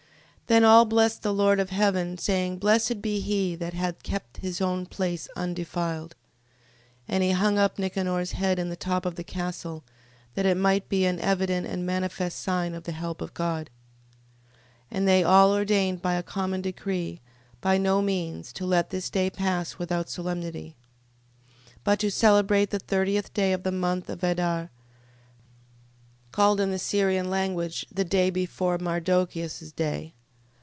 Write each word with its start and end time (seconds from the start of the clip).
Then 0.47 0.65
all 0.65 0.83
blessed 0.83 1.21
the 1.23 1.33
Lord 1.33 1.61
of 1.61 1.69
heaven, 1.69 2.17
saying: 2.17 2.57
Blessed 2.57 3.01
be 3.01 3.21
he 3.21 3.55
that 3.55 3.73
hath 3.73 4.03
kept 4.03 4.35
his 4.35 4.59
own 4.59 4.85
place 4.85 5.29
undefiled. 5.33 6.13
15:35. 7.07 7.07
And 7.07 7.23
he 7.23 7.31
hung 7.31 7.57
up 7.57 7.79
Nicanor's 7.79 8.33
head 8.33 8.59
in 8.59 8.67
the 8.67 8.75
top 8.75 9.05
of 9.05 9.15
the 9.15 9.23
castle, 9.23 9.85
that 10.35 10.45
it 10.45 10.57
might 10.57 10.89
be 10.89 11.05
an 11.05 11.21
evident 11.21 11.67
and 11.67 11.85
manifest 11.85 12.37
sign 12.41 12.73
of 12.75 12.83
the 12.83 12.91
help 12.91 13.21
of 13.21 13.33
God. 13.33 13.69
15:36. 14.87 14.87
And 14.91 15.07
they 15.07 15.23
all 15.23 15.53
ordained 15.53 16.01
by 16.01 16.15
a 16.15 16.23
common 16.23 16.59
decree, 16.61 17.21
by 17.61 17.77
no 17.77 18.01
means 18.01 18.51
to 18.51 18.65
let 18.65 18.89
this 18.89 19.09
day 19.09 19.29
pass 19.29 19.77
without 19.79 20.09
solemnity: 20.09 20.75
15:37. 21.67 21.71
But 21.85 21.99
to 21.99 22.11
celebrate 22.11 22.71
the 22.71 22.79
thirteenth 22.79 23.33
day 23.33 23.53
of 23.53 23.63
the 23.63 23.71
month 23.71 24.09
of 24.09 24.21
Adar, 24.21 24.69
called 26.33 26.59
in 26.59 26.71
the 26.71 26.79
Syrian 26.79 27.29
language, 27.29 27.85
the 27.89 28.03
day 28.03 28.29
before 28.29 28.77
Mardochias' 28.77 29.71
day. 29.73 30.13